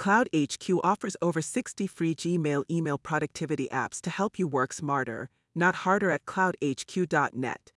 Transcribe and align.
CloudHQ 0.00 0.80
offers 0.82 1.14
over 1.20 1.42
60 1.42 1.86
free 1.86 2.14
Gmail 2.14 2.64
email 2.70 2.96
productivity 2.96 3.68
apps 3.70 4.00
to 4.00 4.08
help 4.08 4.38
you 4.38 4.48
work 4.48 4.72
smarter, 4.72 5.28
not 5.54 5.74
harder 5.84 6.10
at 6.10 6.24
cloudhq.net. 6.24 7.72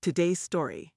Today's 0.00 0.40
story 0.40 0.94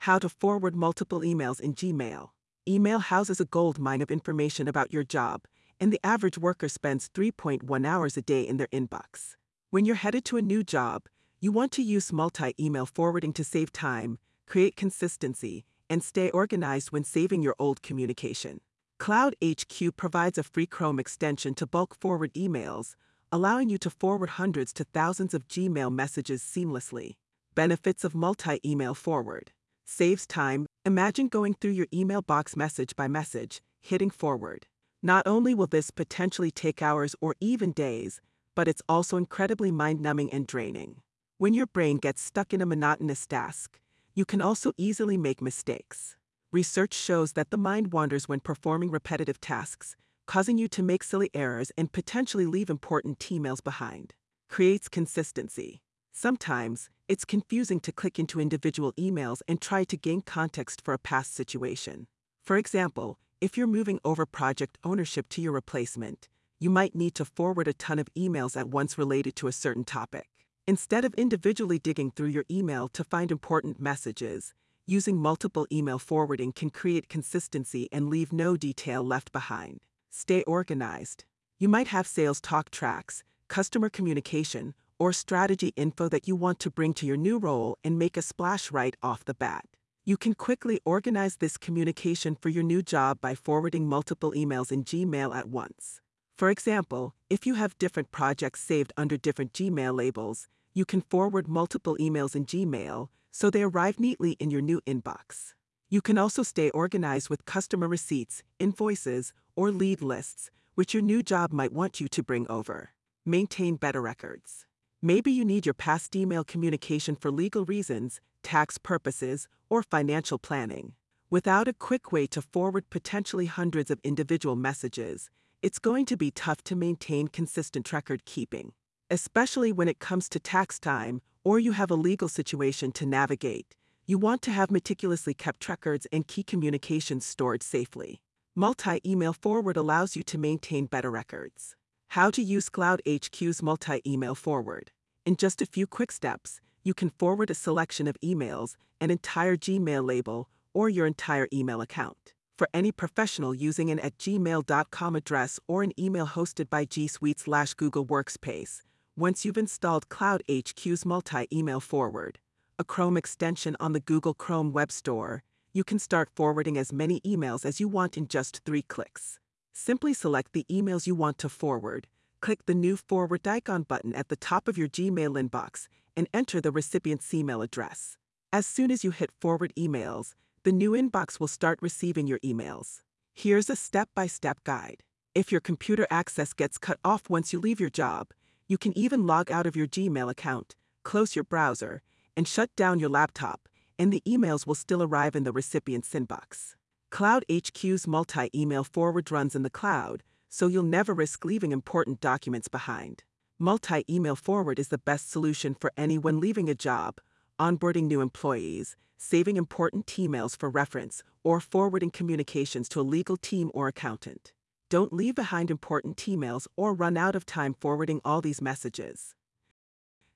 How 0.00 0.18
to 0.18 0.28
forward 0.28 0.76
multiple 0.76 1.20
emails 1.20 1.58
in 1.58 1.72
Gmail. 1.72 2.28
Email 2.68 2.98
houses 2.98 3.40
a 3.40 3.46
gold 3.46 3.78
mine 3.78 4.02
of 4.02 4.10
information 4.10 4.68
about 4.68 4.92
your 4.92 5.04
job, 5.04 5.46
and 5.80 5.90
the 5.90 6.00
average 6.04 6.36
worker 6.36 6.68
spends 6.68 7.08
3.1 7.08 7.86
hours 7.86 8.18
a 8.18 8.22
day 8.22 8.42
in 8.42 8.58
their 8.58 8.68
inbox. 8.74 9.36
When 9.70 9.86
you're 9.86 9.94
headed 10.04 10.26
to 10.26 10.36
a 10.36 10.42
new 10.42 10.64
job, 10.64 11.04
you 11.40 11.50
want 11.50 11.72
to 11.72 11.82
use 11.82 12.12
multi 12.12 12.52
email 12.60 12.84
forwarding 12.84 13.32
to 13.32 13.42
save 13.42 13.72
time, 13.72 14.18
create 14.46 14.76
consistency, 14.76 15.64
and 15.88 16.04
stay 16.04 16.28
organized 16.28 16.92
when 16.92 17.04
saving 17.04 17.40
your 17.40 17.54
old 17.58 17.80
communication. 17.80 18.60
Cloud 18.98 19.36
HQ 19.44 19.96
provides 19.96 20.38
a 20.38 20.42
free 20.42 20.66
Chrome 20.66 20.98
extension 20.98 21.54
to 21.54 21.66
bulk 21.66 21.94
forward 21.94 22.32
emails, 22.34 22.94
allowing 23.30 23.68
you 23.68 23.78
to 23.78 23.90
forward 23.90 24.30
hundreds 24.30 24.72
to 24.74 24.84
thousands 24.84 25.34
of 25.34 25.46
Gmail 25.48 25.92
messages 25.92 26.42
seamlessly. 26.42 27.16
Benefits 27.54 28.04
of 28.04 28.14
multi 28.14 28.58
email 28.64 28.94
forward 28.94 29.52
saves 29.84 30.26
time. 30.26 30.66
Imagine 30.84 31.28
going 31.28 31.54
through 31.54 31.72
your 31.72 31.86
email 31.92 32.22
box 32.22 32.56
message 32.56 32.96
by 32.96 33.06
message, 33.06 33.60
hitting 33.80 34.10
forward. 34.10 34.66
Not 35.02 35.26
only 35.26 35.54
will 35.54 35.66
this 35.66 35.90
potentially 35.90 36.50
take 36.50 36.82
hours 36.82 37.14
or 37.20 37.36
even 37.40 37.72
days, 37.72 38.20
but 38.54 38.66
it's 38.66 38.82
also 38.88 39.16
incredibly 39.16 39.70
mind 39.70 40.00
numbing 40.00 40.32
and 40.32 40.46
draining. 40.46 41.02
When 41.38 41.54
your 41.54 41.66
brain 41.66 41.98
gets 41.98 42.22
stuck 42.22 42.52
in 42.52 42.62
a 42.62 42.66
monotonous 42.66 43.26
task, 43.26 43.78
you 44.14 44.24
can 44.24 44.40
also 44.40 44.72
easily 44.76 45.16
make 45.16 45.42
mistakes. 45.42 46.16
Research 46.56 46.94
shows 46.94 47.34
that 47.34 47.50
the 47.50 47.58
mind 47.58 47.92
wanders 47.92 48.30
when 48.30 48.40
performing 48.40 48.90
repetitive 48.90 49.38
tasks, 49.42 49.94
causing 50.26 50.56
you 50.56 50.68
to 50.68 50.82
make 50.82 51.04
silly 51.04 51.28
errors 51.34 51.70
and 51.76 51.92
potentially 51.92 52.46
leave 52.46 52.70
important 52.70 53.18
emails 53.18 53.62
behind. 53.62 54.14
Creates 54.48 54.88
consistency. 54.88 55.82
Sometimes, 56.14 56.88
it's 57.08 57.26
confusing 57.26 57.78
to 57.80 57.92
click 57.92 58.18
into 58.18 58.40
individual 58.40 58.94
emails 58.94 59.42
and 59.46 59.60
try 59.60 59.84
to 59.84 59.98
gain 59.98 60.22
context 60.22 60.80
for 60.82 60.94
a 60.94 60.98
past 60.98 61.34
situation. 61.34 62.06
For 62.42 62.56
example, 62.56 63.18
if 63.38 63.58
you're 63.58 63.66
moving 63.66 64.00
over 64.02 64.24
project 64.24 64.78
ownership 64.82 65.28
to 65.32 65.42
your 65.42 65.52
replacement, 65.52 66.26
you 66.58 66.70
might 66.70 66.94
need 66.94 67.14
to 67.16 67.26
forward 67.26 67.68
a 67.68 67.74
ton 67.74 67.98
of 67.98 68.08
emails 68.16 68.56
at 68.56 68.70
once 68.70 68.96
related 68.96 69.36
to 69.36 69.46
a 69.46 69.52
certain 69.52 69.84
topic. 69.84 70.30
Instead 70.66 71.04
of 71.04 71.12
individually 71.18 71.78
digging 71.78 72.10
through 72.10 72.28
your 72.28 72.46
email 72.50 72.88
to 72.88 73.04
find 73.04 73.30
important 73.30 73.78
messages, 73.78 74.54
using 74.86 75.16
multiple 75.16 75.66
email 75.72 75.98
forwarding 75.98 76.52
can 76.52 76.70
create 76.70 77.08
consistency 77.08 77.88
and 77.90 78.08
leave 78.08 78.32
no 78.32 78.56
detail 78.56 79.02
left 79.02 79.32
behind. 79.32 79.80
Stay 80.10 80.42
organized. 80.44 81.24
You 81.58 81.68
might 81.68 81.88
have 81.88 82.06
sales 82.06 82.40
talk 82.40 82.70
tracks, 82.70 83.24
customer 83.48 83.88
communication, 83.88 84.74
or 84.98 85.12
strategy 85.12 85.72
info 85.76 86.08
that 86.08 86.28
you 86.28 86.36
want 86.36 86.60
to 86.60 86.70
bring 86.70 86.94
to 86.94 87.06
your 87.06 87.16
new 87.16 87.38
role 87.38 87.76
and 87.82 87.98
make 87.98 88.16
a 88.16 88.22
splash 88.22 88.70
right 88.70 88.96
off 89.02 89.24
the 89.24 89.34
bat. 89.34 89.64
You 90.04 90.16
can 90.16 90.34
quickly 90.34 90.80
organize 90.84 91.36
this 91.36 91.56
communication 91.56 92.36
for 92.36 92.48
your 92.48 92.62
new 92.62 92.80
job 92.80 93.20
by 93.20 93.34
forwarding 93.34 93.88
multiple 93.88 94.32
emails 94.32 94.70
in 94.70 94.84
Gmail 94.84 95.34
at 95.34 95.48
once. 95.48 96.00
For 96.38 96.48
example, 96.48 97.14
if 97.28 97.44
you 97.44 97.54
have 97.54 97.76
different 97.78 98.12
projects 98.12 98.60
saved 98.60 98.92
under 98.96 99.16
different 99.16 99.52
Gmail 99.52 99.96
labels, 99.96 100.46
you 100.74 100.84
can 100.84 101.00
forward 101.00 101.48
multiple 101.48 101.96
emails 101.98 102.36
in 102.36 102.46
Gmail 102.46 103.08
so 103.36 103.50
they 103.50 103.62
arrive 103.62 104.00
neatly 104.00 104.32
in 104.40 104.50
your 104.50 104.62
new 104.62 104.80
inbox. 104.86 105.52
You 105.90 106.00
can 106.00 106.16
also 106.16 106.42
stay 106.42 106.70
organized 106.70 107.28
with 107.28 107.44
customer 107.44 107.86
receipts, 107.86 108.42
invoices, 108.58 109.34
or 109.54 109.70
lead 109.70 110.00
lists, 110.00 110.50
which 110.74 110.94
your 110.94 111.02
new 111.02 111.22
job 111.22 111.52
might 111.52 111.70
want 111.70 112.00
you 112.00 112.08
to 112.08 112.22
bring 112.22 112.46
over. 112.48 112.94
Maintain 113.26 113.76
better 113.76 114.00
records. 114.00 114.64
Maybe 115.02 115.30
you 115.30 115.44
need 115.44 115.66
your 115.66 115.74
past 115.74 116.16
email 116.16 116.44
communication 116.44 117.14
for 117.14 117.30
legal 117.30 117.66
reasons, 117.66 118.22
tax 118.42 118.78
purposes, 118.78 119.48
or 119.68 119.82
financial 119.82 120.38
planning. 120.38 120.94
Without 121.28 121.68
a 121.68 121.74
quick 121.74 122.10
way 122.10 122.26
to 122.28 122.40
forward 122.40 122.88
potentially 122.88 123.44
hundreds 123.44 123.90
of 123.90 124.00
individual 124.02 124.56
messages, 124.56 125.28
it's 125.60 125.78
going 125.78 126.06
to 126.06 126.16
be 126.16 126.30
tough 126.30 126.64
to 126.64 126.74
maintain 126.74 127.28
consistent 127.28 127.92
record 127.92 128.24
keeping 128.24 128.72
especially 129.10 129.72
when 129.72 129.88
it 129.88 129.98
comes 129.98 130.28
to 130.28 130.40
tax 130.40 130.78
time 130.78 131.20
or 131.46 131.60
you 131.60 131.70
have 131.70 131.92
a 131.92 131.94
legal 131.94 132.26
situation 132.28 132.90
to 132.90 133.06
navigate. 133.06 133.76
You 134.04 134.18
want 134.18 134.42
to 134.42 134.50
have 134.50 134.68
meticulously 134.68 135.32
kept 135.32 135.68
records 135.68 136.04
and 136.10 136.26
key 136.26 136.42
communications 136.42 137.24
stored 137.24 137.62
safely. 137.62 138.20
Multi 138.56 139.00
email 139.06 139.32
forward 139.32 139.76
allows 139.76 140.16
you 140.16 140.24
to 140.24 140.38
maintain 140.38 140.86
better 140.86 141.08
records. 141.08 141.76
How 142.08 142.30
to 142.30 142.42
use 142.42 142.68
Cloud 142.68 143.00
HQ's 143.06 143.62
multi 143.62 144.02
email 144.04 144.34
forward. 144.34 144.90
In 145.24 145.36
just 145.36 145.62
a 145.62 145.66
few 145.66 145.86
quick 145.86 146.10
steps, 146.10 146.60
you 146.82 146.94
can 146.94 147.10
forward 147.10 147.48
a 147.50 147.54
selection 147.54 148.08
of 148.08 148.16
emails, 148.24 148.74
an 149.00 149.12
entire 149.12 149.56
Gmail 149.56 150.04
label, 150.04 150.48
or 150.74 150.88
your 150.88 151.06
entire 151.06 151.46
email 151.52 151.80
account. 151.80 152.34
For 152.58 152.68
any 152.74 152.90
professional 152.90 153.54
using 153.54 153.88
an 153.90 154.00
at 154.00 154.18
gmail.com 154.18 155.14
address 155.14 155.60
or 155.68 155.84
an 155.84 155.92
email 155.96 156.26
hosted 156.26 156.68
by 156.68 156.86
G 156.86 157.06
Suite 157.06 157.38
slash 157.38 157.74
Google 157.74 158.04
Workspace, 158.04 158.82
once 159.18 159.46
you've 159.46 159.56
installed 159.56 160.10
Cloud 160.10 160.42
HQ's 160.46 161.06
multi-email 161.06 161.80
forward, 161.80 162.38
a 162.78 162.84
Chrome 162.84 163.16
extension 163.16 163.74
on 163.80 163.94
the 163.94 164.00
Google 164.00 164.34
Chrome 164.34 164.72
Web 164.72 164.92
Store, 164.92 165.42
you 165.72 165.84
can 165.84 165.98
start 165.98 166.28
forwarding 166.36 166.76
as 166.76 166.92
many 166.92 167.22
emails 167.22 167.64
as 167.64 167.80
you 167.80 167.88
want 167.88 168.18
in 168.18 168.28
just 168.28 168.60
three 168.66 168.82
clicks. 168.82 169.38
Simply 169.72 170.12
select 170.12 170.52
the 170.52 170.66
emails 170.70 171.06
you 171.06 171.14
want 171.14 171.38
to 171.38 171.48
forward, 171.48 172.06
click 172.42 172.66
the 172.66 172.74
new 172.74 172.94
forward 172.94 173.48
icon 173.48 173.84
button 173.84 174.14
at 174.14 174.28
the 174.28 174.36
top 174.36 174.68
of 174.68 174.76
your 174.76 174.88
Gmail 174.88 175.42
inbox, 175.42 175.88
and 176.14 176.28
enter 176.34 176.60
the 176.60 176.70
recipient's 176.70 177.32
email 177.32 177.62
address. 177.62 178.18
As 178.52 178.66
soon 178.66 178.90
as 178.90 179.02
you 179.02 179.12
hit 179.12 179.30
forward 179.40 179.72
emails, 179.78 180.34
the 180.62 180.72
new 180.72 180.90
inbox 180.90 181.40
will 181.40 181.48
start 181.48 181.78
receiving 181.80 182.26
your 182.26 182.40
emails. 182.40 183.00
Here's 183.32 183.70
a 183.70 183.76
step-by-step 183.76 184.58
guide. 184.64 185.02
If 185.34 185.50
your 185.50 185.62
computer 185.62 186.06
access 186.10 186.52
gets 186.52 186.76
cut 186.76 186.98
off 187.02 187.30
once 187.30 187.52
you 187.52 187.60
leave 187.60 187.80
your 187.80 187.90
job, 187.90 188.28
you 188.68 188.78
can 188.78 188.96
even 188.96 189.26
log 189.26 189.50
out 189.50 189.66
of 189.66 189.76
your 189.76 189.86
Gmail 189.86 190.30
account, 190.30 190.74
close 191.04 191.36
your 191.36 191.44
browser, 191.44 192.02
and 192.36 192.48
shut 192.48 192.74
down 192.76 192.98
your 192.98 193.08
laptop, 193.08 193.68
and 193.98 194.12
the 194.12 194.22
emails 194.26 194.66
will 194.66 194.74
still 194.74 195.02
arrive 195.02 195.36
in 195.36 195.44
the 195.44 195.52
recipient's 195.52 196.12
inbox. 196.12 196.74
Cloud 197.10 197.44
HQ's 197.50 198.06
multi 198.06 198.50
email 198.54 198.84
forward 198.84 199.30
runs 199.30 199.54
in 199.54 199.62
the 199.62 199.70
cloud, 199.70 200.22
so 200.48 200.66
you'll 200.66 200.82
never 200.82 201.14
risk 201.14 201.44
leaving 201.44 201.72
important 201.72 202.20
documents 202.20 202.68
behind. 202.68 203.22
Multi 203.58 204.04
email 204.10 204.36
forward 204.36 204.78
is 204.78 204.88
the 204.88 204.98
best 204.98 205.30
solution 205.30 205.74
for 205.74 205.92
anyone 205.96 206.40
leaving 206.40 206.68
a 206.68 206.74
job, 206.74 207.20
onboarding 207.58 208.04
new 208.04 208.20
employees, 208.20 208.96
saving 209.16 209.56
important 209.56 210.06
emails 210.06 210.56
for 210.56 210.68
reference, 210.68 211.22
or 211.42 211.60
forwarding 211.60 212.10
communications 212.10 212.88
to 212.88 213.00
a 213.00 213.02
legal 213.02 213.36
team 213.36 213.70
or 213.72 213.88
accountant. 213.88 214.52
Don't 214.88 215.12
leave 215.12 215.34
behind 215.34 215.68
important 215.70 216.16
emails 216.16 216.66
or 216.76 216.94
run 216.94 217.16
out 217.16 217.34
of 217.34 217.44
time 217.44 217.74
forwarding 217.74 218.20
all 218.24 218.40
these 218.40 218.62
messages. 218.62 219.34